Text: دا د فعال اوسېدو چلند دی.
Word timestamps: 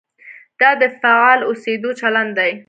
دا 0.59 0.69
د 0.81 0.83
فعال 1.01 1.39
اوسېدو 1.49 1.89
چلند 2.01 2.31
دی. 2.39 2.51